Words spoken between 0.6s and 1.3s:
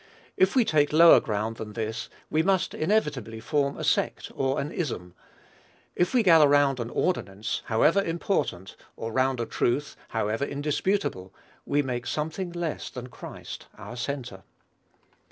take lower